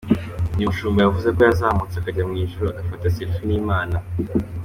Uyu 0.57 0.69
mushumba 0.69 0.99
yavuze 1.01 1.27
ko 1.35 1.41
yazamutse 1.47 1.95
akajya 1.97 2.23
mu 2.29 2.35
ijuru 2.43 2.65
agafata 2.69 3.13
‘selfie’ 3.13 3.47
n’Imana. 3.47 3.97